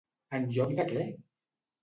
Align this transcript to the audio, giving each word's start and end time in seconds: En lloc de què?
En 0.37 0.47
lloc 0.55 0.73
de 0.81 0.87
què? 0.93 1.05